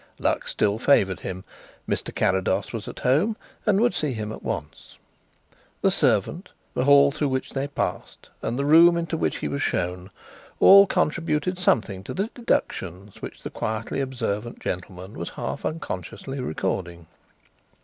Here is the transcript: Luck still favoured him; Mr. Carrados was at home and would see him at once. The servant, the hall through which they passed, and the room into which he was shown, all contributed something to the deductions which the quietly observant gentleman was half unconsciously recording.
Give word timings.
Luck 0.17 0.47
still 0.47 0.79
favoured 0.79 1.19
him; 1.19 1.43
Mr. 1.87 2.09
Carrados 2.15 2.73
was 2.73 2.87
at 2.87 3.01
home 3.01 3.37
and 3.67 3.79
would 3.79 3.93
see 3.93 4.13
him 4.13 4.31
at 4.31 4.41
once. 4.41 4.97
The 5.83 5.91
servant, 5.91 6.53
the 6.73 6.85
hall 6.85 7.11
through 7.11 7.27
which 7.29 7.51
they 7.53 7.67
passed, 7.67 8.31
and 8.41 8.57
the 8.57 8.65
room 8.65 8.97
into 8.97 9.15
which 9.15 9.35
he 9.37 9.47
was 9.47 9.61
shown, 9.61 10.09
all 10.59 10.87
contributed 10.87 11.59
something 11.59 12.03
to 12.05 12.15
the 12.15 12.31
deductions 12.33 13.21
which 13.21 13.43
the 13.43 13.51
quietly 13.51 13.99
observant 14.01 14.57
gentleman 14.59 15.19
was 15.19 15.29
half 15.29 15.65
unconsciously 15.67 16.39
recording. 16.39 17.05